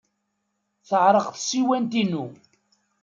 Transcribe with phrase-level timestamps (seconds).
[0.87, 2.23] Teɛreq tsiwant-inu.